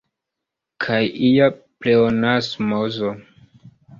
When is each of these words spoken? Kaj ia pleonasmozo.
Kaj 0.85 1.01
ia 1.27 1.49
pleonasmozo. 1.83 3.13